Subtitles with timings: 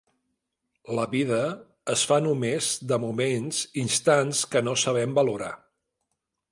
[0.99, 1.41] La vida
[1.95, 5.57] es fa només de moments, instants que no sabem valorar.